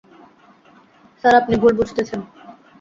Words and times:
Sir, 1.19 1.33
আপনি 1.35 1.55
ভুল 1.61 1.73
বুঝতেছেন। 1.79 2.19